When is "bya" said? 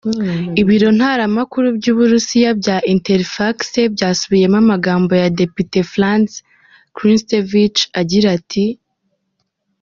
2.61-2.77